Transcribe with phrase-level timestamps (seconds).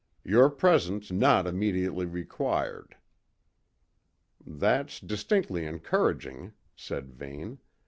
[0.23, 2.97] Your presence not immediately required.'"
[4.43, 7.59] "That's distinctly encouraging," said Vane.